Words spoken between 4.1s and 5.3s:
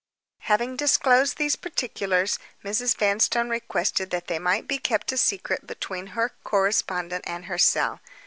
they might be kept a